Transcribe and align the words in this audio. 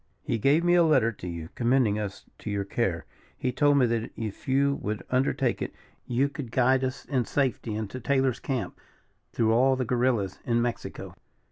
"He 0.23 0.39
gave 0.39 0.63
me 0.63 0.73
a 0.73 0.81
letter 0.81 1.11
to 1.11 1.27
you, 1.27 1.49
commending 1.53 1.99
us 1.99 2.25
to 2.39 2.49
your 2.49 2.63
care. 2.63 3.05
He 3.37 3.51
told 3.51 3.77
me 3.77 3.85
that 3.85 4.09
if 4.17 4.47
you 4.47 4.79
would 4.81 5.03
undertake 5.11 5.61
it, 5.61 5.75
you 6.07 6.27
could 6.27 6.49
guide 6.51 6.83
us 6.83 7.05
in 7.05 7.25
safety 7.25 7.75
into 7.75 7.99
Taylor's 7.99 8.39
camp, 8.39 8.75
through 9.31 9.53
all 9.53 9.75
the 9.75 9.85
guerrillas 9.85 10.39
in 10.43 10.59
Mexico." 10.59 11.15